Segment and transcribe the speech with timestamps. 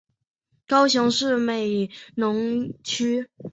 [0.65, 3.29] 高雄市美浓区